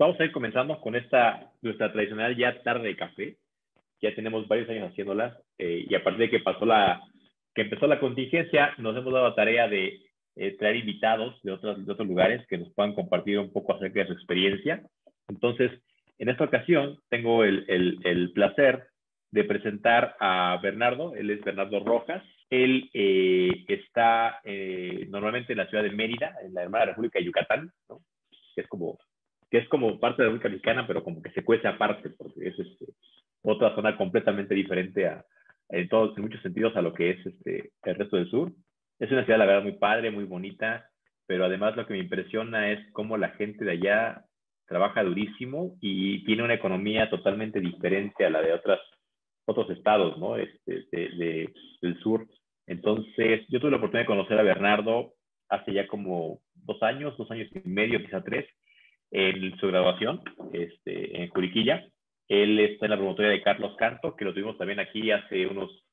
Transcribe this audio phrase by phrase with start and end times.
[0.00, 3.36] vamos a ir comenzando con esta, nuestra tradicional ya tarde de café.
[4.00, 7.02] Ya tenemos varios años haciéndola eh, y a partir de que pasó la,
[7.54, 10.00] que empezó la contingencia, nos hemos dado la tarea de
[10.36, 14.00] eh, traer invitados de otros, de otros lugares que nos puedan compartir un poco acerca
[14.00, 14.82] de su experiencia.
[15.28, 15.70] Entonces,
[16.18, 18.88] en esta ocasión tengo el, el, el placer
[19.32, 21.14] de presentar a Bernardo.
[21.14, 22.24] Él es Bernardo Rojas.
[22.48, 27.26] Él eh, está eh, normalmente en la ciudad de Mérida, en la hermana República de
[27.26, 28.00] Yucatán, ¿no?
[28.54, 28.98] que, es como,
[29.50, 32.48] que es como parte de la República Mexicana, pero como que se cuece aparte, porque
[32.48, 32.86] es este,
[33.42, 35.24] otra zona completamente diferente a,
[35.68, 38.52] en, todos, en muchos sentidos a lo que es este, el resto del sur.
[38.98, 40.88] Es una ciudad, la verdad, muy padre, muy bonita,
[41.26, 44.24] pero además lo que me impresiona es cómo la gente de allá
[44.66, 48.78] trabaja durísimo y tiene una economía totalmente diferente a la de otras,
[49.46, 50.36] otros estados, ¿no?
[50.36, 52.26] Este, de, del sur.
[52.66, 55.14] Entonces, yo tuve la oportunidad de conocer a Bernardo
[55.48, 58.46] hace ya como dos años, dos años y medio, quizá tres,
[59.10, 60.20] en su graduación
[60.52, 61.84] este, en Juriquilla.
[62.28, 65.84] Él está en la promotoria de Carlos Canto, que lo tuvimos también aquí hace unos,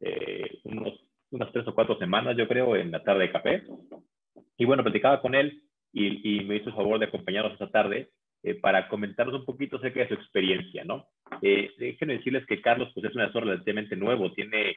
[0.00, 0.94] eh, unos,
[1.30, 3.62] unas tres o cuatro semanas, yo creo, en la tarde de café.
[4.56, 8.08] Y bueno, platicaba con él y, y me hizo el favor de acompañarnos esta tarde
[8.44, 11.06] eh, para comentarnos un poquito acerca de su experiencia, ¿no?
[11.42, 14.76] Eh, déjenme decirles que Carlos pues, es un asesor relativamente nuevo, tiene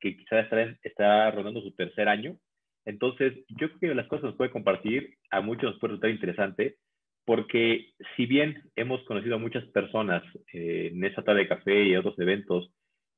[0.00, 2.38] que quizás está, está rondando su tercer año.
[2.86, 6.76] Entonces, yo creo que las cosas nos puede compartir, a muchos nos puede resultar interesante,
[7.26, 10.22] porque si bien hemos conocido a muchas personas
[10.54, 12.70] eh, en esa tarde de café y otros eventos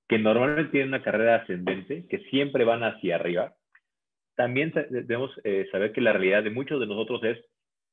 [0.08, 3.54] que normalmente tienen una carrera ascendente, que siempre van hacia arriba,
[4.34, 7.38] también debemos eh, saber que la realidad de muchos de nosotros es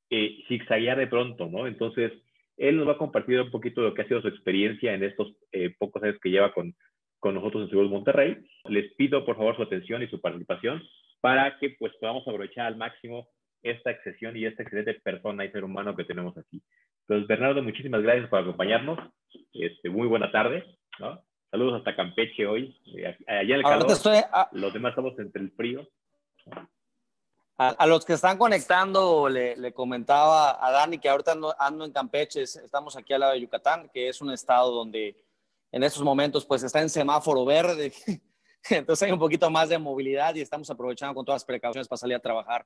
[0.09, 1.67] eh, zigzaguear de pronto, ¿no?
[1.67, 2.13] Entonces,
[2.57, 5.03] él nos va a compartir un poquito de lo que ha sido su experiencia en
[5.03, 6.75] estos eh, pocos años que lleva con,
[7.23, 8.37] nosotros en Seguros Monterrey.
[8.65, 10.83] Les pido, por favor, su atención y su participación
[11.21, 13.27] para que pues podamos aprovechar al máximo
[13.65, 16.61] esta excesión y esta excelente persona y ser humano que tenemos aquí.
[17.01, 18.99] Entonces, Bernardo, muchísimas gracias por acompañarnos.
[19.53, 20.63] Este, muy buena tarde.
[20.99, 21.21] ¿no?
[21.51, 22.79] Saludos hasta Campeche hoy.
[22.97, 24.19] Eh, allá en el calor, estoy,
[24.51, 25.87] los demás estamos entre el frío.
[27.57, 32.41] A, los que están conectando, le, le, comentaba a Dani que ahorita ando, en Campeche,
[32.41, 35.15] estamos aquí al lado de Yucatán, que es un estado donde
[35.71, 37.93] en estos momentos pues está en semáforo verde,
[38.69, 41.97] entonces hay un poquito más de movilidad y estamos aprovechando con todas las precauciones para
[41.97, 42.65] salir a trabajar.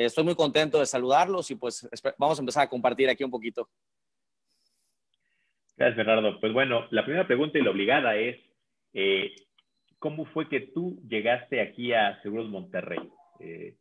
[0.00, 3.30] Eh, estoy muy contento de saludarlos y pues vamos a empezar a compartir aquí un
[3.30, 3.68] poquito.
[5.76, 6.40] Gracias, Bernardo.
[6.40, 8.38] Pues bueno, la primera pregunta y la obligada es,
[8.94, 9.34] eh,
[9.98, 13.10] ¿cómo fue que tú llegaste aquí a Seguros Monterrey?
[13.40, 13.76] Eh,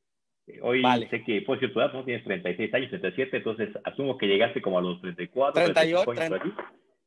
[0.62, 2.04] Hoy sé que tu edad, ¿no?
[2.04, 5.64] Tienes 36 años, 37, entonces asumo que llegaste como a los 34.
[5.64, 6.12] 38,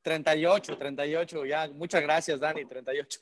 [0.01, 1.69] 38, 38, ya.
[1.75, 3.21] Muchas gracias, Dani, 38.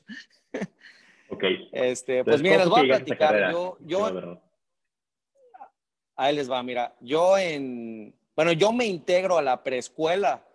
[1.29, 1.43] Ok.
[1.73, 3.51] Este, pues mira, les voy a platicar.
[3.51, 4.41] Yo, yo,
[6.21, 6.95] ahí les va, mira.
[6.99, 10.47] Yo en, bueno, yo me integro a la preescuela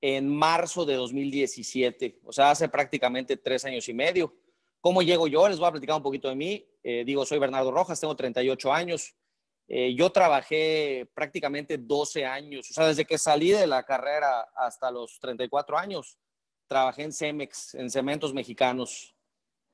[0.00, 4.32] en marzo de 2017, o sea, hace prácticamente tres años y medio.
[4.80, 5.48] ¿Cómo llego yo?
[5.48, 6.64] Les voy a platicar un poquito de mí.
[6.84, 9.16] Eh, digo, soy Bernardo Rojas, tengo 38 años.
[9.66, 14.92] Eh, yo trabajé prácticamente 12 años, o sea, desde que salí de la carrera hasta
[14.92, 16.16] los 34 años,
[16.68, 19.15] trabajé en Cemex, en Cementos Mexicanos.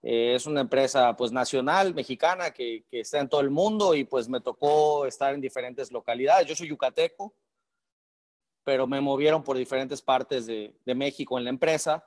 [0.03, 4.05] Eh, es una empresa pues nacional, mexicana, que, que, está en todo el mundo y
[4.05, 6.47] pues me tocó estar en diferentes localidades.
[6.47, 7.35] Yo soy yucateco,
[8.65, 12.05] pero me movieron por diferentes partes de, de México en la empresa.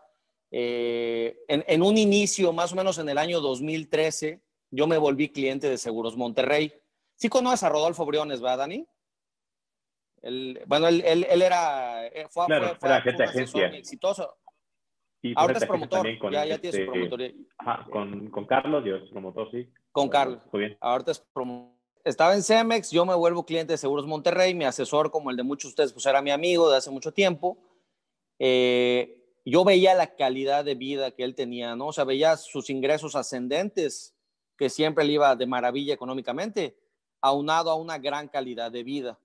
[0.51, 4.41] en, en, un inicio, más o menos en el año 2013,
[4.71, 6.73] yo me volví cliente de Seguros Monterrey.
[7.15, 8.87] Sí conoces a Rodolfo Briones, ¿verdad, Dani?
[10.65, 13.67] bueno, él, él, era, eh, fue, claro, fue, fue, agencia.
[13.67, 14.37] exitoso.
[15.35, 17.35] Ahorita es promotor, ya, ya tiene su este,
[17.89, 19.67] con, con, Carlos, Dios, promotor, sí.
[19.91, 20.39] Con Carlos.
[20.51, 20.77] Muy bien.
[20.79, 21.75] Ahorita es promotor.
[22.03, 25.41] Estaba en Cemex, yo me vuelvo cliente de Seguros Monterrey, mi asesor, como el de
[25.41, 27.57] muchos de ustedes, pues era mi amigo de hace mucho tiempo.
[28.37, 31.87] Eh, yo veía la calidad de vida que él tenía, ¿no?
[31.87, 34.15] O sea, veía sus ingresos ascendentes
[34.55, 36.77] que siempre le iba de maravilla económicamente,
[37.21, 39.19] aunado a una gran calidad de vida.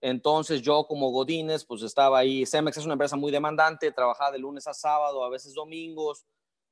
[0.00, 4.38] Entonces yo como Godínez, pues estaba ahí, Cemex es una empresa muy demandante, trabajaba de
[4.38, 6.24] lunes a sábado, a veces domingos,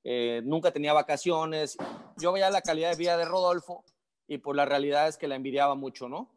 [0.05, 1.77] eh, nunca tenía vacaciones.
[2.17, 3.85] Yo veía la calidad de vida de Rodolfo
[4.29, 6.31] y pues la realidad es que la envidiaba mucho, ¿no?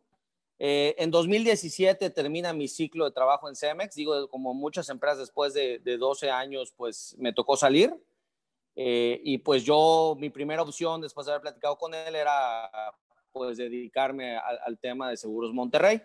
[0.57, 5.53] Eh, en 2017 termina mi ciclo de trabajo en Cemex, digo, como muchas empresas después
[5.53, 7.95] de, de 12 años, pues me tocó salir
[8.81, 12.71] eh, y pues yo, mi primera opción después de haber platicado con él era
[13.33, 16.01] pues dedicarme al, tema de Seguros Monterrey.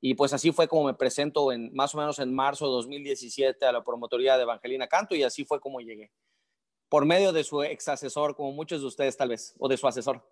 [0.00, 3.64] Y pues así fue como me presento en más o menos en marzo de 2017
[3.64, 6.10] a la promotoría de Evangelina Canto y así fue como llegué.
[6.88, 9.86] Por medio de su ex asesor, como muchos de ustedes tal vez, o de su
[9.86, 10.22] asesor.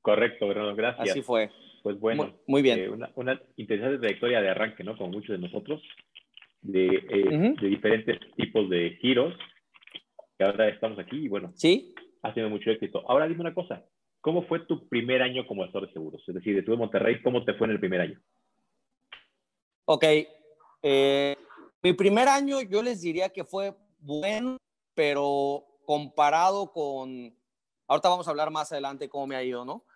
[0.00, 1.10] Correcto, Bruno, gracias.
[1.10, 1.50] Así fue.
[1.82, 2.78] Pues bueno, muy, bien.
[2.78, 4.96] Eh, una, una, interesante trayectoria de arranque, ¿no?
[4.96, 5.82] Como muchos de nosotros,
[6.62, 9.34] de, eh, de diferentes tipos de giros,
[10.38, 11.94] que ahora estamos aquí y bueno, ¿Sí?
[12.22, 13.04] ha sido mucho éxito.
[13.08, 13.84] Ahora dime una cosa,
[14.20, 16.22] ¿cómo fue tu primer año como asesor de seguros?
[16.26, 18.20] Es decir, de tu Monterrey, ¿cómo te fue en el primer año?
[19.90, 20.04] Ok,
[20.82, 21.34] eh,
[21.82, 24.58] mi primer año yo les diría que fue bueno,
[24.92, 27.34] pero comparado con,
[27.86, 29.86] ahorita vamos a hablar más adelante cómo me ha ido, ¿no?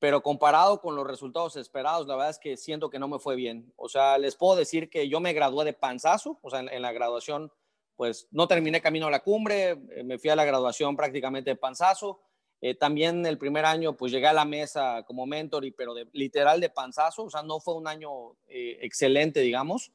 [0.00, 3.36] Pero comparado con los resultados esperados, la verdad es que siento que no me fue
[3.36, 3.72] bien.
[3.76, 6.90] O sea, les puedo decir que yo me gradué de panzazo, o sea, en, la
[6.90, 7.52] graduación,
[7.94, 11.56] pues no terminé camino a la cumbre, eh, me fui a la graduación prácticamente de
[11.56, 12.20] panzazo.
[12.60, 16.08] Eh, también el primer año, pues llegué a la mesa como mentor, y, pero de,
[16.12, 19.92] literal de panzazo, o sea, no fue un año eh, excelente, digamos.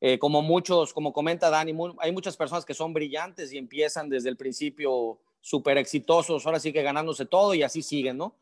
[0.00, 4.28] Eh, como muchos, como comenta Dani, hay muchas personas que son brillantes y empiezan desde
[4.28, 8.34] el principio súper exitosos, ahora sí que ganándose todo y así siguen, ¿no?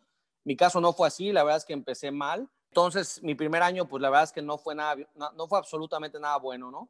[0.42, 2.48] Mi caso no fue así, la verdad es que empecé mal.
[2.68, 6.18] Entonces, mi primer año, pues la verdad es que no fue nada, no, fue absolutamente
[6.18, 6.88] nada bueno, ¿no?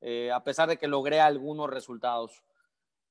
[0.00, 2.42] Eh, a pesar de que logré algunos resultados.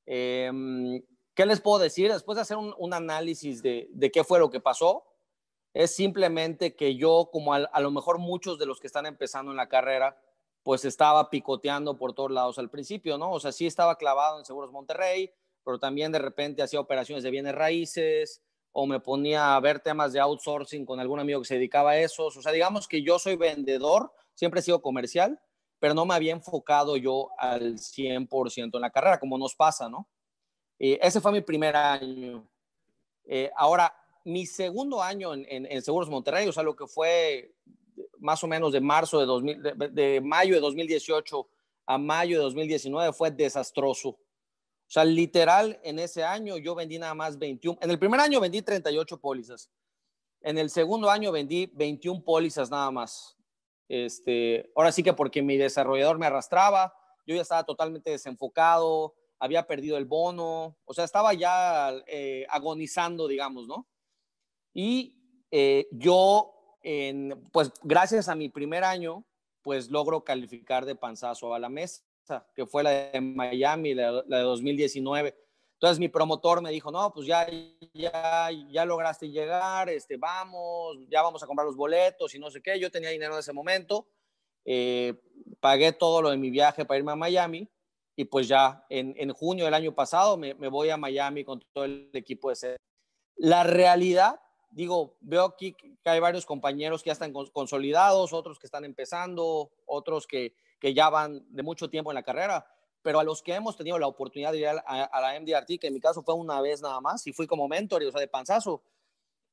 [0.06, 1.02] Em,
[1.36, 2.12] ¿Qué les puedo decir?
[2.12, 5.06] Después de hacer un, análisis de, qué fue lo que pasó,
[5.74, 9.58] es simplemente que yo, como a lo mejor muchos de los que están empezando en
[9.58, 10.18] la carrera,
[10.62, 13.32] pues estaba picoteando por todos lados al principio, ¿no?
[13.32, 15.32] O sea, sí estaba clavado en Seguros Monterrey,
[15.64, 18.42] pero también de repente hacía operaciones de bienes raíces
[18.72, 21.98] o me ponía a ver temas de outsourcing con algún amigo que se dedicaba a
[22.00, 22.38] esos.
[22.38, 25.40] O sea, digamos que yo soy vendedor, siempre he sido comercial,
[25.80, 30.08] pero no me había enfocado yo al 100% en la carrera, como nos pasa, ¿no?
[30.80, 32.48] Eh, ese fue mi primer año.
[33.26, 33.94] Eh, ahora,
[34.26, 37.54] mi segundo año en, en, Seguros Monterrey, o sea, lo que fue
[38.20, 39.62] más o menos de marzo de, 2000,
[39.92, 41.48] de, mayo de 2018
[41.86, 44.10] a mayo de 2019 fue desastroso.
[44.10, 44.20] O
[44.94, 47.80] sea, literal, en ese año yo vendí nada más 21.
[47.82, 49.70] En el primer año vendí 38 pólizas.
[50.42, 53.38] En el segundo año vendí 21 pólizas nada más.
[53.90, 56.94] Este, ahora sí que porque mi desarrollador me arrastraba,
[57.26, 63.28] yo ya estaba totalmente desenfocado, había perdido el bono, o sea, estaba ya eh, agonizando,
[63.28, 63.90] digamos, ¿no?
[64.74, 65.18] Y
[65.52, 66.50] eh, yo
[67.52, 69.26] pues gracias a mi primer año,
[69.62, 72.04] pues logro calificar de panzazo a la mesa,
[72.56, 75.36] que fue la de Miami, la, de 2019.
[75.74, 77.46] Entonces mi promotor me dijo, no, pues ya,
[77.94, 82.62] ya, ya lograste llegar, este, vamos, ya vamos a comprar los boletos y no sé
[82.62, 82.80] qué.
[82.80, 84.08] Yo tenía dinero en ese momento,
[84.64, 85.16] eh,
[85.60, 87.70] pagué todo lo de mi viaje para irme a Miami
[88.16, 91.62] y pues ya en, en junio del año pasado me, me, voy a Miami con
[91.74, 92.78] todo el equipo de sede.
[93.36, 94.40] La realidad
[94.74, 99.72] digo, veo aquí que hay varios compañeros que ya están consolidados, otros que están empezando,
[99.86, 102.66] otros que, que ya van de mucho tiempo en la carrera,
[103.02, 105.94] pero a los que hemos tenido la oportunidad de ir a, la MDRT, que en
[105.94, 108.84] mi caso fue una vez nada más, y fui como mentor, o sea, de panzazo,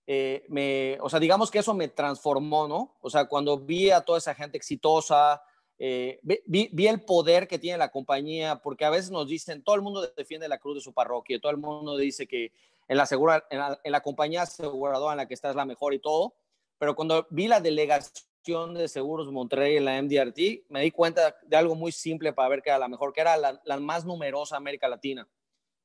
[0.07, 2.97] eh, me, o sea, digamos que eso me transformó, ¿no?
[3.01, 5.43] O sea, cuando vi a toda esa gente exitosa,
[5.83, 9.81] eh, vi, el poder que tiene la compañía, porque a veces nos dicen, todo el
[9.81, 12.53] mundo defiende la cruz de su parroquia, todo el mundo dice que
[12.87, 16.35] en la, segura, en la, compañía aseguradora en la que estás la mejor y todo,
[16.77, 21.57] pero cuando vi la delegación de Seguros Monterrey en la MDRT, me di cuenta de
[21.57, 24.59] algo muy simple para ver que era la mejor, que era la, la más numerosa
[24.59, 25.27] América Latina.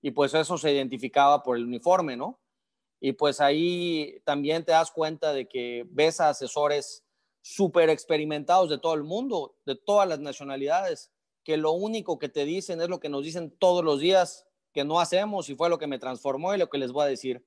[0.01, 2.41] Y pues eso se identificaba por el uniforme, ¿no?
[2.99, 7.04] Y pues ahí también te das cuenta de que ves a asesores
[7.45, 11.11] súper experimentados de todo el mundo, de todas las nacionalidades,
[11.43, 14.83] que lo único que te dicen es lo que nos dicen todos los días, que
[14.83, 17.45] no hacemos y fue lo que me transformó y lo que les voy a decir.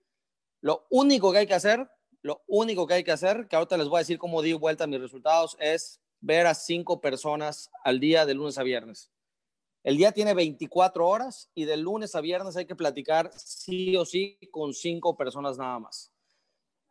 [0.61, 1.91] Lo único que hay que hacer,
[2.23, 4.85] lo único que hay que hacer, que ahorita les voy a decir cómo di vuelta
[4.85, 9.11] a mis resultados, es ver a cinco personas al día de lunes a viernes.
[9.83, 14.05] El día tiene 24 horas y de lunes a viernes hay que platicar sí o
[14.05, 16.13] sí con cinco personas nada más.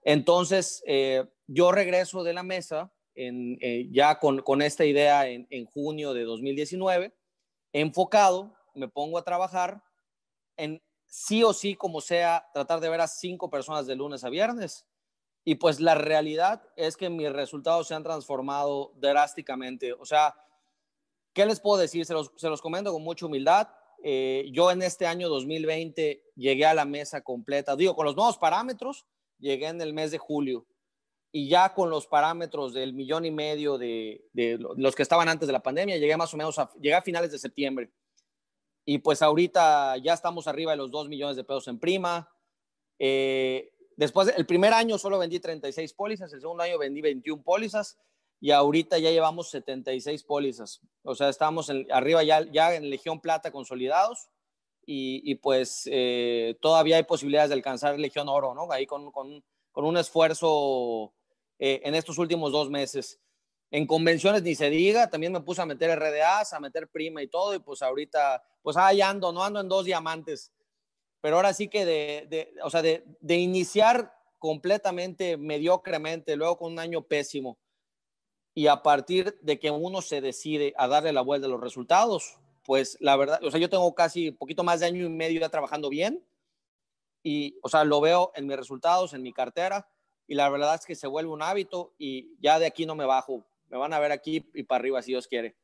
[0.02, 6.14] Entonces, eh, yo regreso de la mesa en, eh, ya con, esta idea en, junio
[6.14, 7.14] de 2019,
[7.74, 9.84] enfocado, me pongo a trabajar
[10.56, 14.30] en sí o sí, como sea, tratar de ver a cinco personas de lunes a
[14.30, 14.86] viernes.
[15.44, 19.94] Y pues la realidad es que mis resultados se han transformado drásticamente.
[19.94, 20.36] O sea,
[21.34, 22.06] ¿qué les puedo decir?
[22.06, 23.70] Se los, se comento con mucha humildad.
[24.04, 28.38] Eh, yo en este año 2020 llegué a la mesa completa, digo, con los nuevos
[28.38, 29.06] parámetros,
[29.40, 30.68] llegué en el mes de julio.
[31.32, 34.24] Y ya con los parámetros del millón y medio de,
[34.78, 37.32] los que estaban antes de la pandemia, llegué más o menos a, llegué a finales
[37.32, 37.92] de septiembre.
[38.86, 42.32] Y pues ahorita ya estamos arriba de los 2 millones de pesos en prima.
[43.00, 47.98] Eh, después, el primer año solo vendí 36 pólizas, el segundo año vendí 21 pólizas
[48.40, 50.82] y ahorita ya llevamos 76 pólizas.
[51.04, 54.30] O sea, estamos arriba ya, en Legión Plata consolidados
[54.86, 58.72] y, pues eh, todavía hay posibilidades de alcanzar Legión Oro, ¿no?
[58.72, 59.12] Ahí con,
[59.78, 61.14] con un esfuerzo
[61.60, 63.20] eh, en estos últimos dos meses.
[63.70, 67.28] En convenciones ni se diga, también me puse a meter RDAs, a meter prima y
[67.28, 70.52] todo, y pues ahorita, pues ahí ando, no ando en dos diamantes.
[71.22, 77.04] Pero ahora sí que de, o sea, de, iniciar completamente mediocremente, luego con un año
[77.04, 77.60] pésimo,
[78.56, 82.40] y a partir de que uno se decide a darle la vuelta a los resultados,
[82.64, 85.50] pues la verdad, o sea, yo tengo casi poquito más de año y medio ya
[85.50, 86.26] trabajando bien,
[87.24, 89.88] y, o sea, lo veo en mis resultados, en mi cartera,
[90.28, 93.06] y la verdad es que se vuelve un hábito y ya de aquí no me
[93.06, 95.56] bajo me van a ver aquí y para arriba si Dios quiere.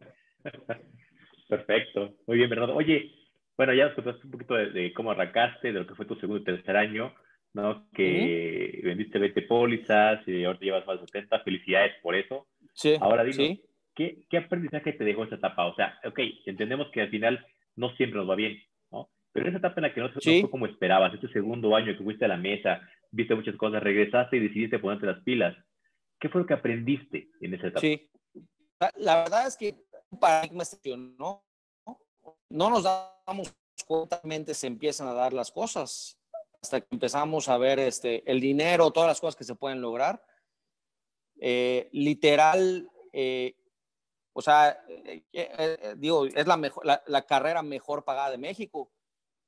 [1.48, 2.76] Perfecto, muy bien, Bernardo.
[2.76, 3.12] Oye,
[3.58, 6.42] bueno, ya nos contaste un poquito de, cómo arrancaste, de lo que fue tu segundo
[6.42, 7.14] y tercer año,
[7.54, 7.88] ¿no?
[7.94, 11.40] Que vendiste 20 pólizas y ahora te llevas más de 70.
[11.42, 12.48] Felicidades por eso.
[12.74, 12.96] Sí.
[13.00, 13.62] Ahora dime,
[13.94, 15.66] ¿qué, ¿qué aprendizaje te dejó esa etapa?
[15.68, 17.46] O sea, ok, entendemos que al final
[17.76, 18.60] no siempre nos va bien.
[19.34, 22.04] Pero esa etapa en la que no, no fue como esperabas, este segundo año que
[22.04, 25.56] fuiste a la mesa, viste muchas cosas, regresaste y decidiste ponerte las pilas.
[26.20, 27.82] ¿Qué fue lo que aprendiste en esa etapa?
[27.82, 28.10] Sí,
[28.98, 29.76] la verdad es que
[30.10, 30.64] un paradigma
[31.18, 31.44] ¿no?
[32.50, 33.54] No nos damos
[33.88, 34.22] cuenta,
[34.54, 36.20] se empiezan a dar las cosas
[36.62, 40.24] hasta que empezamos a ver este, el dinero, todas las cosas que se pueden lograr.
[41.42, 43.58] Eh, literal, eh,
[44.32, 48.93] o sea, eh, digo, es la, mejor, la, carrera mejor pagada de México.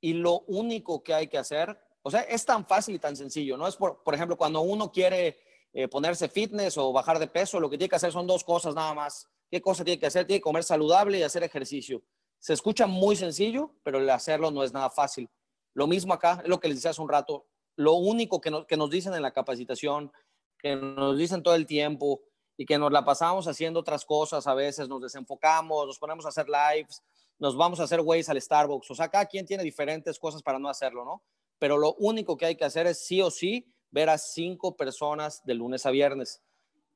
[0.06, 3.56] Y lo único que hay que hacer, o sea, es tan fácil y tan sencillo,
[3.56, 3.66] ¿no?
[3.66, 5.40] Es por, por ejemplo, cuando uno quiere
[5.72, 8.76] eh, ponerse fitness o bajar de peso, lo que tiene que hacer son dos cosas
[8.76, 9.28] nada más.
[9.50, 10.24] ¿Qué cosa tiene que hacer?
[10.24, 12.04] Tiene que comer saludable y hacer ejercicio.
[12.38, 15.28] Se escucha muy sencillo, pero el hacerlo no es nada fácil.
[15.74, 17.48] Lo mismo acá, es lo que les decía hace un rato.
[17.74, 20.12] Lo único que, que nos dicen en la capacitación,
[20.56, 22.20] que nos dicen todo el tiempo
[22.56, 26.28] y que nos la pasamos haciendo otras cosas, a veces nos desenfocamos, nos ponemos a
[26.28, 27.02] hacer lives,
[27.38, 28.90] nos vamos a hacer ways al Starbucks.
[28.90, 31.22] O sea, cada quien tiene diferentes cosas para no hacerlo, ¿no?
[31.58, 35.42] Pero lo único que hay que hacer es sí o sí ver a cinco personas
[35.44, 36.42] de lunes a viernes.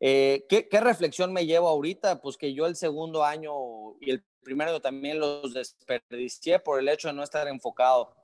[0.00, 2.20] Eh, ¿qué, reflexión me llevo ahorita?
[2.20, 3.52] Pues que yo el segundo año
[4.00, 8.14] y el primer año también los desperdicié por el hecho de no estar enfocado.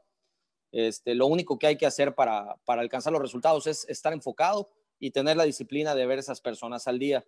[0.73, 4.71] Este, lo único que hay que hacer para, para alcanzar los resultados es estar enfocado
[4.99, 7.25] y tener la disciplina de ver esas personas al día.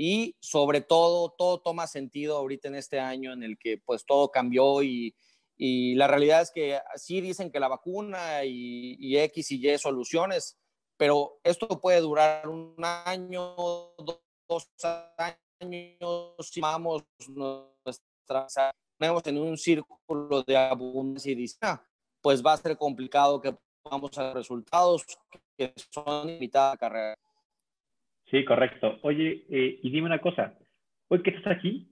[0.00, 4.30] Y sobre todo, todo toma sentido ahorita en este año en el que pues todo
[4.30, 5.16] cambió y,
[5.56, 9.76] y la realidad es que sí dicen que la vacuna y, y X y Y
[9.76, 10.56] soluciones,
[10.96, 13.56] pero esto puede durar un año,
[13.98, 14.70] dos
[15.16, 21.84] años, si vamos nuestra, ponemos en un círculo de abundancia y disciplina,
[22.20, 23.52] pues va a ser complicado que
[23.82, 25.04] vamos a resultados
[25.56, 27.27] que son limitados a carrera.
[28.30, 28.98] Sí, correcto.
[29.02, 30.58] Oye, eh, y dime una cosa,
[31.08, 31.90] hoy que estás aquí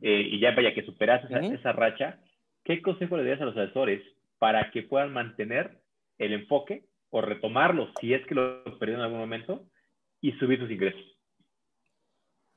[0.00, 2.20] eh, y ya vaya que superas esa, esa racha,
[2.62, 4.02] ¿qué consejo le darías a los asesores
[4.38, 5.80] para que puedan mantener
[6.18, 9.66] el enfoque o retomarlo si es que lo perdieron en algún momento
[10.20, 11.00] y subir sus ingresos.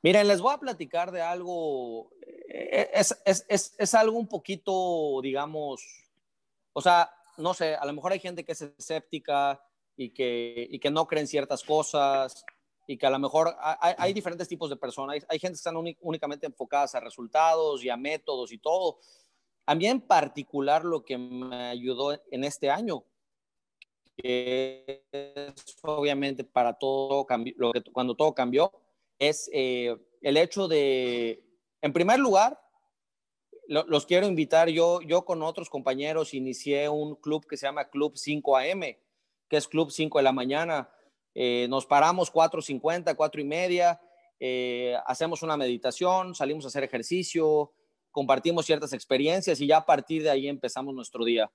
[0.02, 2.12] Miren, les voy a platicar de algo,
[2.50, 5.84] eh, es, es, es, es, algo un poquito, digamos,
[6.74, 9.62] o sea, no sé, a lo mejor hay gente que es escéptica
[9.96, 12.46] y que, y que no creen ciertas cosas
[12.88, 15.76] y que a lo mejor hay, hay diferentes tipos de personas, hay, gente que están
[16.02, 19.00] únicamente enfocadas a resultados y a métodos y todo.
[19.66, 23.04] A mí en particular lo que me ayudó en este año
[24.18, 28.72] que es obviamente para todo, lo que, cuando todo cambió,
[29.20, 31.44] es eh, el hecho de,
[31.82, 32.60] en primer lugar,
[33.68, 38.14] los quiero invitar, yo, yo con otros compañeros inicié un club que se llama Club
[38.16, 38.82] 5 AM,
[39.50, 40.90] que es Club 5 de la mañana.
[41.40, 44.02] Eh, nos paramos 4.50, 4 y media,
[44.40, 47.72] eh, hacemos una meditación, salimos a hacer ejercicio,
[48.10, 51.52] compartimos ciertas experiencias y ya a partir de ahí empezamos nuestro día.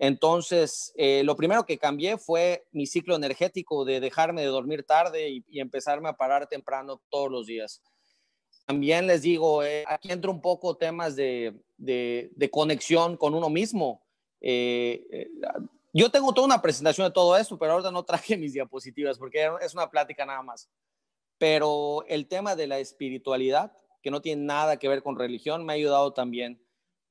[0.00, 5.30] Entonces, eh, lo primero que cambié fue mi ciclo energético de dejarme de dormir tarde
[5.30, 7.80] y, empezarme a parar temprano todos los días.
[8.66, 11.54] También les digo, eh, aquí entra un poco temas de,
[12.50, 14.02] conexión con uno mismo.
[14.40, 15.28] Eh,
[15.92, 19.50] yo tengo toda una presentación de todo esto, pero ahora no traje mis diapositivas porque
[19.60, 20.68] es una plática nada más.
[21.38, 23.72] Pero el tema de la espiritualidad,
[24.02, 26.60] que no tiene nada que ver con religión, me ha ayudado también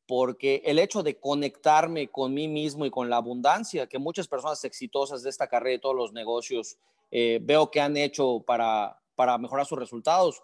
[0.07, 4.61] porque el hecho de conectarme con mí mismo y con la abundancia que muchas personas
[4.65, 6.77] exitosas de esta carrera y todos los negocios
[7.11, 10.41] eh, veo que han hecho para, para mejorar sus resultados,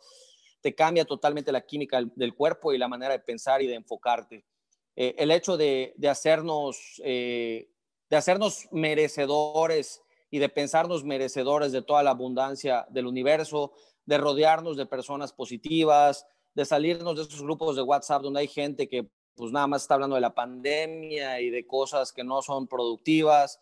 [0.62, 4.46] te cambia totalmente la química del, cuerpo y la manera de pensar y de enfocarte.
[4.96, 7.70] Eh, el hecho de, de hacernos, eh,
[8.10, 13.72] de hacernos merecedores y de pensarnos merecedores de toda la abundancia del universo,
[14.06, 18.88] de rodearnos de personas positivas, de salirnos de esos grupos de WhatsApp donde hay gente
[18.88, 22.68] que pues nada más está hablando de la pandemia y de cosas que no son
[22.68, 23.60] productivas.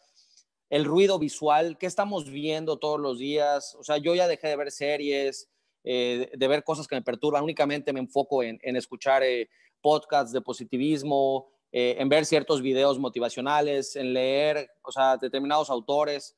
[0.69, 3.75] el ruido visual, qué estamos viendo todos los días.
[3.75, 5.47] O sea, yo ya dejé de ver series,
[5.83, 9.49] eh, de ver cosas que me perturban, únicamente me enfoco en, escuchar eh,
[9.81, 16.37] podcasts de positivismo, eh, en ver ciertos videos motivacionales, en leer, o sea, determinados autores.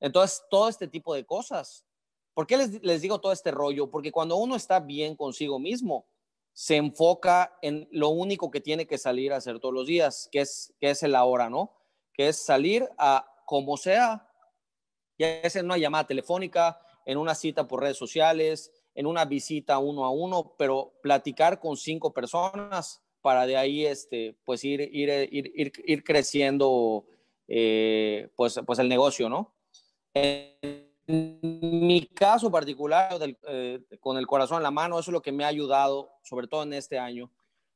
[0.00, 1.84] Entonces, todo este tipo de cosas.
[2.32, 3.90] ¿Por qué les, les digo todo este rollo?
[3.90, 6.06] Porque cuando uno está bien consigo mismo,
[6.54, 10.40] se enfoca en lo único que tiene que salir a hacer todos los días, que
[10.40, 11.74] es, que es el ahora, ¿no?
[12.14, 14.26] Que es salir a como sea,
[15.18, 19.78] ya sea en una llamada telefónica, en una cita por redes sociales, en una visita
[19.78, 25.08] uno a uno, pero platicar con cinco personas para de ahí este, pues ir, ir,
[25.30, 27.06] ir, ir, creciendo
[27.48, 29.54] eh, pues, pues el negocio, ¿no?
[30.12, 35.32] En mi caso particular, eh, con el corazón en la mano, eso es lo que
[35.32, 37.30] me ha ayudado, sobre todo en este año,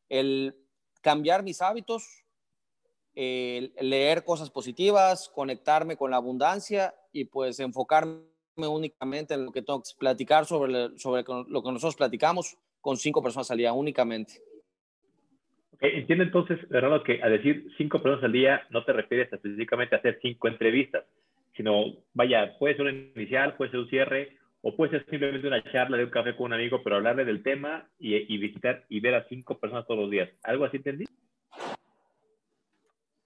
[0.08, 0.54] el
[1.00, 2.24] cambiar mis hábitos,
[3.14, 8.26] leer cosas positivas, conectarme con la abundancia y pues enfocarme
[8.56, 13.22] únicamente en lo que tengo que platicar sobre, sobre lo que nosotros platicamos con cinco
[13.22, 14.42] personas al día únicamente.
[15.80, 19.98] Entiendo entonces, Bernardo, que a decir cinco personas al día no te refieres específicamente a
[19.98, 21.04] hacer cinco entrevistas,
[21.56, 24.36] sino, vaya, puede ser un inicial, puede ser un cierre,
[24.68, 27.42] o puede ser simplemente una charla de un café con un amigo, pero hablarle del
[27.42, 30.28] tema y, visitar y ver a cinco personas todos los días.
[30.42, 31.04] ¿Algo así entendí?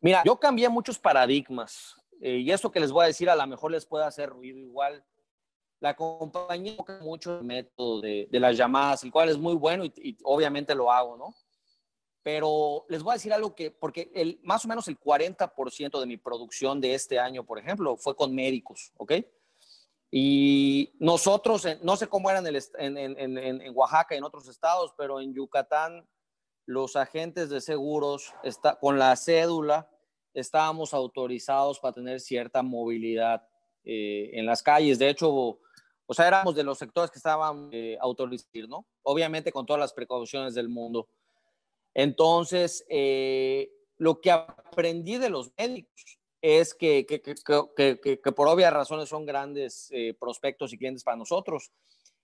[0.02, 3.47] Mira, yo cambié muchos paradigmas eh, y esto que les voy a decir a lo
[3.47, 5.02] mejor les puede hacer ruido igual.
[5.78, 10.75] La compañía mucho el método de, las llamadas, el cual es muy bueno y, obviamente
[10.75, 11.35] lo hago, ¿no?
[12.22, 16.06] Pero les voy a decir algo que, porque el, más o menos el 40% de
[16.06, 19.12] mi producción de este año, por ejemplo, fue con médicos, ¿ok?
[20.10, 25.20] Y nosotros, no sé cómo era en, en, en Oaxaca y en otros estados, pero
[25.20, 26.06] en Yucatán,
[26.66, 29.88] los agentes de seguros, está, con la cédula,
[30.34, 33.46] estábamos autorizados para tener cierta movilidad
[33.84, 34.98] eh, en las calles.
[34.98, 38.86] De hecho, o sea, éramos de los sectores que estaban eh, autorizados, ¿no?
[39.02, 41.08] Obviamente con todas las precauciones del mundo.
[41.94, 49.08] Entonces, eh, lo que aprendí de los médicos es que, que, que, por obvias razones
[49.08, 51.70] son grandes eh, prospectos y clientes para nosotros,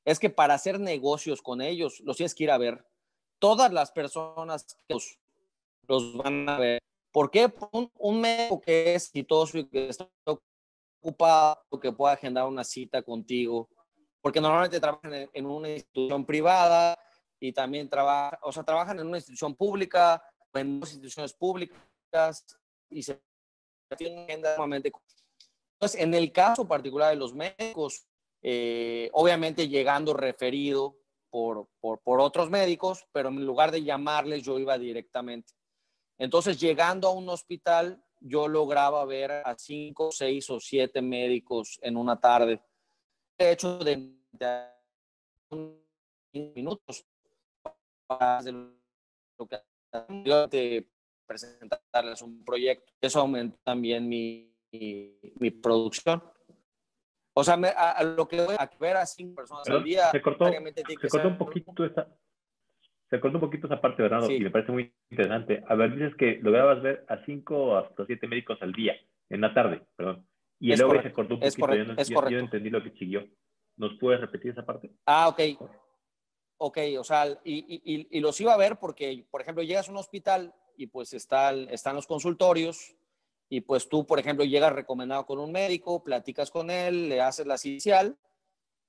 [0.05, 2.87] es que para hacer negocios con ellos, los tienes que ir a ver.
[3.39, 6.81] Todas las personas que los, van a ver
[7.17, 7.51] ¿Por qué?
[7.73, 10.07] Un, un médico que es exitoso y que está
[11.01, 13.71] ocupado, que pueda agendar una cita contigo,
[14.21, 16.99] porque normalmente trabajan en, una institución privada
[17.41, 20.23] y también trabajan, o sea, trabajan en una institución pública
[20.59, 22.45] en dos instituciones públicas
[22.91, 23.21] y se
[23.97, 24.43] tienen.
[24.45, 28.07] Entonces, en el caso particular de los médicos,
[28.43, 30.97] eh, obviamente llegando referido
[31.31, 35.53] por, por, por otros médicos, pero en lugar de llamarles, yo iba directamente.
[36.19, 41.97] Entonces, llegando a un hospital, yo lograba ver a cinco, seis o siete médicos en
[41.97, 42.63] una tarde.
[43.39, 44.15] De hecho, de,
[46.33, 47.05] minutos
[48.07, 48.41] para
[50.25, 50.89] lo que
[51.27, 52.93] presentarles un proyecto.
[53.01, 56.23] Eso aumenta también mi, mi, producción.
[57.35, 60.11] O sea, a, lo que voy a ver a cinco personas al día.
[60.11, 62.09] Se cortó, se cortó un poquito esta,
[63.11, 64.29] se cortó un poquito esa parte, ¿verdad?
[64.29, 65.63] Y me parece muy interesante.
[65.69, 68.97] A ver, dices que lograbas ver a cinco hasta siete médicos al día,
[69.29, 70.27] en la tarde, perdón.
[70.59, 71.75] Y luego se cortó un poquito.
[71.75, 73.27] yo, no, yo, entendí lo que siguió.
[73.77, 74.91] ¿Nos puedes repetir esa parte?
[75.05, 75.41] Ah, ok.
[76.59, 79.93] Ok, o sea, y, y, y, los iba a ver porque, por ejemplo, llegas a
[79.93, 82.97] un hospital y pues está, están los consultorios
[83.49, 87.47] y pues tú, por ejemplo, llegas recomendado con un médico, platicas con él, le haces
[87.47, 88.17] la inicial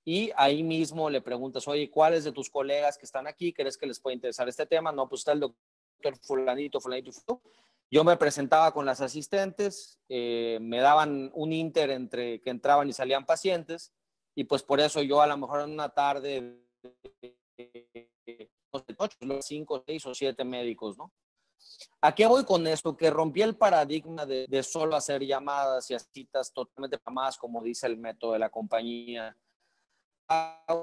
[0.05, 3.85] y ahí mismo le preguntas, oye, ¿cuáles de tus colegas que están aquí crees que
[3.85, 4.93] les puede interesar este tema?
[4.93, 7.11] No, pues está el doctor fulanito, fulanito,
[7.91, 12.93] Yo me presentaba con las asistentes, eh, me daban un inter entre que entraban y
[12.93, 13.91] salían pacientes,
[14.33, 16.57] y pues por eso yo a lo mejor en una tarde,
[18.73, 21.11] no sé, cinco, seis o siete médicos, ¿no?
[22.01, 22.95] ¿A qué voy con esto?
[22.95, 27.87] Que rompí el paradigma de, de solo hacer llamadas y citas totalmente más, como dice
[27.87, 29.35] el método de la compañía,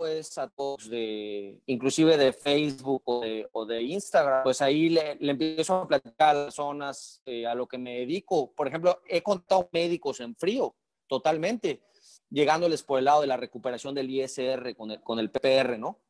[0.09, 5.89] es a todos de, inclusive de Facebook o de, Instagram, pues ahí le, empiezo a
[5.89, 8.53] platicar a las personas eh, a lo que me dedico.
[8.53, 10.75] Por ejemplo, he contado médicos en frío,
[11.07, 11.83] totalmente,
[12.31, 16.01] llegándoles por el lado de la recuperación del ISR con el, con el PPR, ¿no?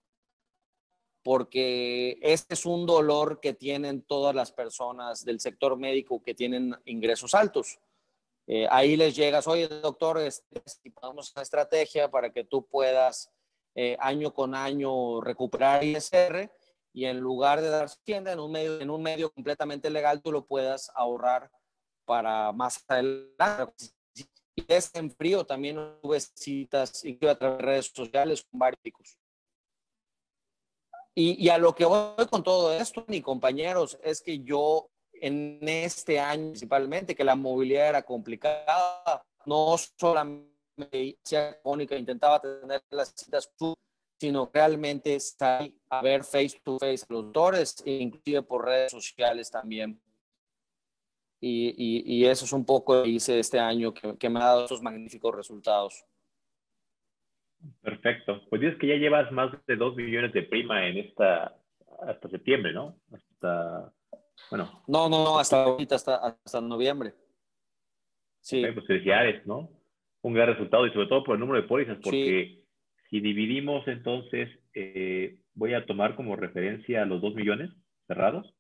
[1.25, 6.77] Porque este es un dolor que tienen todas las personas del sector médico que tienen
[6.85, 7.81] ingresos altos.
[8.47, 13.31] Eh, ahí les llegas, oye doctor, este, si ponemos una estrategia para que tú puedas
[13.75, 16.51] eh, año con año recuperar ISR
[16.93, 20.31] y en lugar de dar tienda en un medio, en un medio completamente legal, tú
[20.31, 21.51] lo puedas ahorrar
[22.05, 23.87] para más adelante.
[24.57, 28.79] Y es en frío también tuve citas y a través de redes sociales con varios
[31.15, 35.59] y, y, a lo que voy con todo esto, mi compañeros, es que yo en
[35.63, 40.55] este año principalmente, que la movilidad era complicada, no solamente
[41.63, 43.51] cónica, intentaba tener las citas,
[44.19, 49.51] sino realmente estar a ver face to face a los doctores, inclusive por redes sociales
[49.51, 50.01] también.
[51.41, 54.47] Y, y, eso es un poco lo que hice este año que, que me ha
[54.47, 56.05] dado estos magníficos resultados.
[57.83, 58.43] Perfecto.
[58.49, 61.57] Pues dices que ya llevas más de 2 millones de prima en esta,
[62.01, 62.99] hasta septiembre, ¿no?
[63.13, 63.93] Hasta,
[64.51, 64.83] bueno.
[64.87, 67.15] No, no, no, hasta ahorita, hasta, hasta noviembre.
[68.41, 68.65] Sí.
[68.75, 69.71] pues felicidades, ¿no?
[70.23, 72.63] Un gran resultado y sobre todo por el número de pólizas, porque
[73.09, 77.71] si dividimos entonces, eh, voy a tomar como referencia los 2 millones
[78.07, 78.55] cerrados.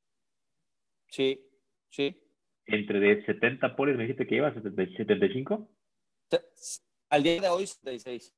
[1.08, 1.46] Sí,
[1.90, 2.20] sí.
[2.66, 5.68] Entre de 70 pólizas, me dijiste que llevas 75.
[7.10, 8.34] Al día de hoy, 76.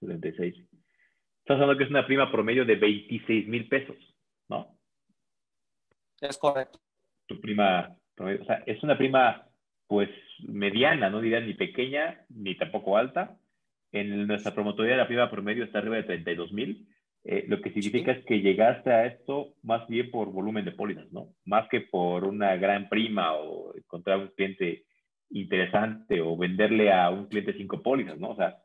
[0.00, 0.54] 76.
[1.40, 3.96] Estás hablando que es una prima promedio de 26 mil pesos,
[4.48, 4.76] ¿no?
[6.20, 6.80] Es correcto.
[7.26, 9.48] Tu prima, o sea, es una prima,
[9.86, 10.10] pues,
[10.46, 13.38] mediana, no diría ni pequeña, ni tampoco alta.
[13.92, 16.88] En nuestra promotoría la prima promedio está arriba de 32 mil,
[17.28, 21.10] eh, lo que significa es que llegaste a esto más bien por volumen de pólizas,
[21.10, 21.34] ¿no?
[21.44, 24.84] Más que por una gran prima o encontrar un cliente
[25.30, 28.30] interesante o venderle a un cliente cinco pólizas, ¿no?
[28.30, 28.56] O sea,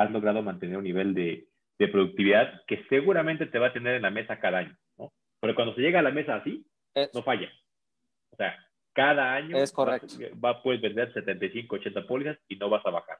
[0.00, 1.46] has logrado mantener un nivel de,
[1.78, 5.12] de, productividad que seguramente te va a tener en la mesa cada año, ¿no?
[5.40, 6.64] Pero cuando se llega a la mesa así,
[7.14, 7.50] no falla.
[8.30, 8.56] O sea,
[8.94, 10.08] cada año es correcto.
[10.42, 13.18] Va, puedes vender 75, 80 pólizas y no vas a bajar,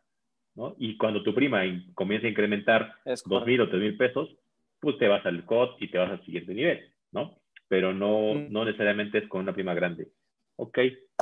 [0.54, 0.74] ¿no?
[0.78, 1.62] Y cuando tu prima
[1.94, 4.34] comienza a incrementar dos mil o tres mil pesos,
[4.80, 7.38] pues te vas al COT y te vas al siguiente nivel, ¿no?
[7.68, 8.50] Pero no, mm.
[8.50, 10.08] no necesariamente es con una prima grande.
[10.56, 10.78] Ok,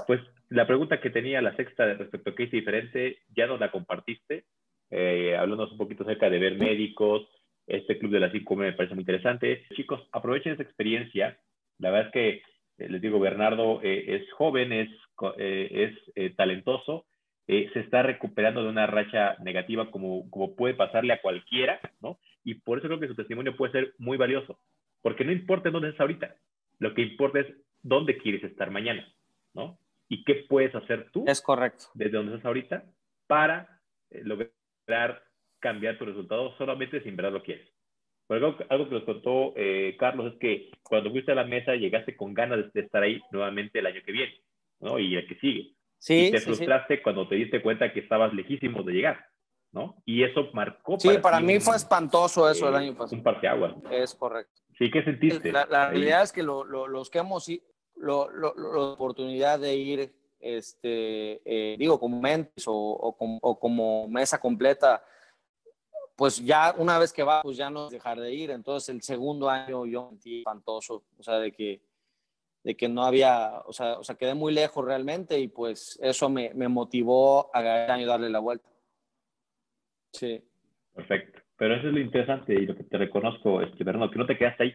[0.07, 3.71] pues la pregunta que tenía la sexta respecto a qué es diferente, ya no la
[3.71, 4.45] compartiste,
[4.91, 7.29] eh, hablándonos un poquito acerca de ver médicos.
[7.67, 9.67] Este club de las 5 me parece muy interesante.
[9.75, 11.39] Chicos, aprovechen esa experiencia.
[11.79, 12.29] La verdad es que,
[12.79, 14.89] eh, les digo, Bernardo eh, es joven, es,
[15.37, 17.07] eh, es talentoso,
[17.47, 22.19] se está recuperando de una racha negativa como, como puede pasarle a cualquiera, ¿no?
[22.45, 24.59] Y por eso creo que su testimonio puede ser muy valioso,
[25.01, 26.37] porque no importa dónde estás ahorita,
[26.79, 27.47] lo que importa es
[27.83, 29.11] dónde quieres estar mañana,
[29.55, 29.79] ¿no?
[30.11, 31.25] Y qué puedes hacer tú.
[31.27, 31.87] Es correcto.
[31.95, 32.85] Desde donde estás ahorita
[33.27, 34.51] para lograr
[35.61, 37.69] cambiar tu resultado solamente sin ver lo que quieres.
[38.29, 42.15] Algo, algo que nos contó eh, Carlos es que cuando fuiste a la mesa llegaste
[42.15, 44.43] con ganas de estar ahí nuevamente el año que viene,
[44.81, 44.99] ¿no?
[44.99, 45.75] Y el que sigue.
[45.97, 49.27] Sí, y te frustraste cuando te diste cuenta que estabas lejísimos de llegar,
[49.73, 50.03] ¿no?
[50.05, 51.01] Y eso marcó.
[51.01, 53.17] Sí, para, mí fue espantoso eso el eh, año pasado.
[53.17, 53.75] Un parteaguas.
[53.91, 54.61] Es correcto.
[54.77, 55.51] Sí, ¿qué sentiste?
[55.51, 57.49] La, la realidad es que lo, lo, los que hemos
[57.97, 63.17] lo, la oportunidad de ir este, eh, digo, como mentes o,
[63.61, 65.03] como, mesa completa,
[66.17, 68.51] pues ya una vez que va, pues ya no dejar de ir.
[68.51, 71.81] Entonces el segundo año yo sentí espantoso, o sea, de que,
[72.65, 76.29] de que no había, o sea, o sea, quedé muy lejos realmente y pues eso
[76.29, 78.69] me, me motivó a ganar y darle la vuelta.
[80.13, 80.43] Sí.
[80.95, 81.41] Perfecto.
[81.57, 84.39] Pero eso es lo interesante y lo que te reconozco, este, Bernardo, que no te
[84.39, 84.75] quedaste ahí,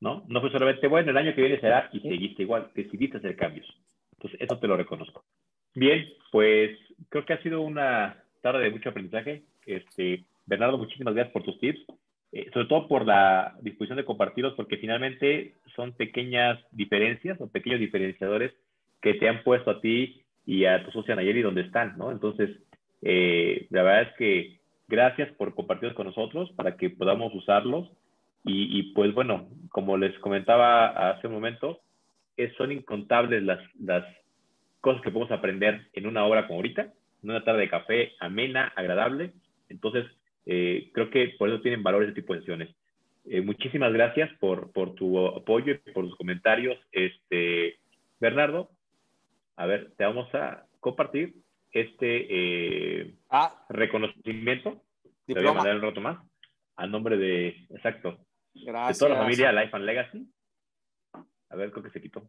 [0.00, 0.24] ¿no?
[0.28, 3.66] No fue solamente, bueno, el año que viene será y seguiste igual, decidiste hacer cambios.
[4.18, 5.24] Entonces, eso te lo reconozco.
[5.74, 6.76] Bien, pues
[7.08, 9.44] creo que ha sido una tarde de mucho aprendizaje.
[9.64, 11.80] Este, Bernardo, muchísimas gracias por tus tips,
[12.32, 17.80] eh, sobre todo por la disposición de compartirlos, porque finalmente son pequeñas diferencias o pequeños
[17.80, 18.52] diferenciadores
[19.00, 22.10] que te han puesto a ti y a tu socia Nayeli donde están, ¿no?
[22.10, 22.50] Entonces,
[23.02, 27.88] eh, la verdad es que gracias por compartirlos con nosotros para que podamos usarlos.
[28.44, 31.80] Y, y, pues bueno, como les comentaba hace un momento,
[32.56, 34.04] son incontables las, las
[34.80, 38.72] cosas que podemos aprender en una hora como ahorita, en una tarde de café amena,
[38.76, 39.32] agradable.
[39.68, 40.06] Entonces,
[40.46, 42.74] eh, creo que por eso tienen valor ese tipo de sesiones.
[43.26, 46.78] Eh, muchísimas gracias por, por, tu apoyo y por tus comentarios.
[46.92, 47.78] Este,
[48.20, 48.70] Bernardo,
[49.56, 51.34] a ver, te vamos a compartir
[51.72, 54.82] este eh, ah, reconocimiento.
[55.26, 56.18] Te voy a mandar un rato más.
[56.76, 58.18] A nombre de, exacto,
[58.54, 58.98] gracias.
[58.98, 60.26] de toda la familia Life and Legacy.
[61.50, 62.28] A ver, creo que se quitó.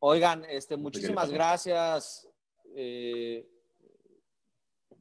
[0.00, 2.28] Oigan, este, muchísimas gracias.
[2.74, 3.46] Eh,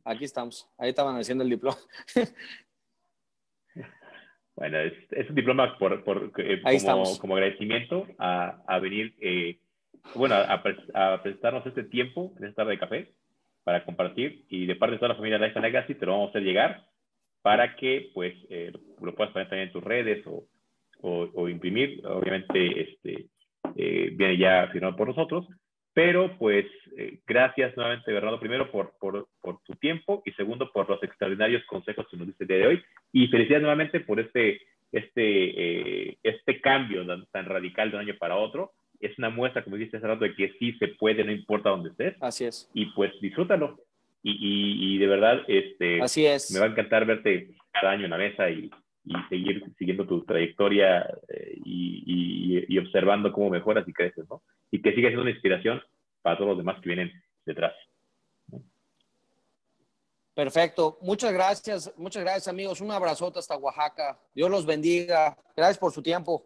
[0.04, 0.70] aquí estamos.
[0.78, 1.78] Ahí estaban haciendo el diploma.
[4.56, 9.60] bueno, es, un diploma por, por eh, como, como, agradecimiento a, a venir, eh,
[10.14, 13.14] bueno, a, a, presentarnos este tiempo en esta tarde de café
[13.64, 16.28] para compartir y de parte de toda la familia de Life Legacy te lo vamos
[16.28, 16.88] a hacer llegar
[17.42, 18.34] para que pues
[19.02, 20.48] lo puedas poner también en tus redes o,
[21.02, 22.06] o, o imprimir.
[22.06, 23.28] Obviamente, este,
[23.76, 25.48] eh, viene ya firmado por nosotros.
[25.94, 26.66] Pero pues
[26.98, 31.64] eh, gracias nuevamente, Bernardo, primero por, por, por, tu tiempo y segundo por los extraordinarios
[31.68, 32.84] consejos que nos diste el día de hoy.
[33.14, 34.60] Y felicidades nuevamente por este,
[34.92, 38.74] este, eh, este cambio tan, radical de un año para otro.
[39.00, 41.92] Es una muestra, como dijiste hace rato, de que sí se puede, no importa dónde
[41.92, 42.16] estés.
[42.20, 42.70] Así es.
[42.74, 43.80] Y pues disfrútalo.
[44.22, 46.52] Y, y, y de verdad, este, Así es.
[46.52, 48.70] me va a encantar verte cada año en la mesa y,
[49.06, 54.42] y seguir siguiendo tu trayectoria eh, y, y, observando cómo mejoras y creces, ¿no?
[54.72, 55.82] Y que siga siendo una inspiración
[56.22, 57.12] para todos los demás que vienen
[57.46, 57.74] detrás.
[60.34, 60.98] Perfecto.
[61.02, 62.82] Muchas gracias, muchas gracias amigos.
[62.82, 64.20] Un abrazote hasta Oaxaca.
[64.34, 65.38] Dios los bendiga.
[65.56, 66.46] Gracias por su tiempo.